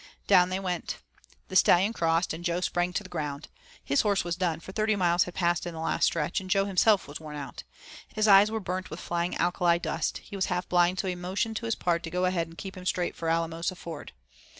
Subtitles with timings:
[0.25, 0.97] Down they went.
[1.49, 3.49] The Stallion crossed and Jo sprang to the ground.
[3.83, 6.65] His horse was done, for thirty miles had passed in the last stretch, and Jo
[6.65, 7.61] himself was worn out.
[8.07, 10.17] His eyes were burnt with flying alkali dust.
[10.17, 12.75] He was half blind so he motioned to his 'pard' to "go ahead and keep
[12.75, 14.11] him straight for Alamosa ford."